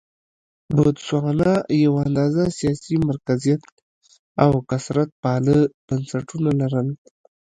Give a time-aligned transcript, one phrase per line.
[0.75, 1.53] بوتسوانا
[1.83, 3.63] یو اندازه سیاسي مرکزیت
[4.43, 6.87] او کثرت پاله بنسټونه لرل.